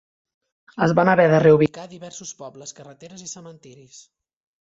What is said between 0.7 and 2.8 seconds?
Es van haver de reubicar diversos pobles,